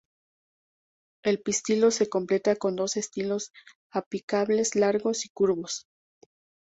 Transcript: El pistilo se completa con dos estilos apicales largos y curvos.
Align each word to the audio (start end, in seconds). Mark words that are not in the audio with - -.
El 1.23 1.43
pistilo 1.43 1.91
se 1.91 2.09
completa 2.09 2.55
con 2.55 2.75
dos 2.75 2.97
estilos 2.97 3.51
apicales 3.91 4.73
largos 4.73 5.25
y 5.27 5.29
curvos. 5.29 5.85